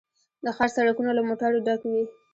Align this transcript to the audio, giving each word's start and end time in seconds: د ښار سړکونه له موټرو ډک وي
د 0.45 0.45
ښار 0.55 0.69
سړکونه 0.75 1.11
له 1.17 1.21
موټرو 1.29 1.63
ډک 1.65 1.81
وي 1.91 2.03